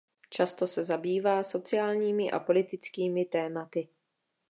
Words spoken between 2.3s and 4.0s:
a politickými tématy.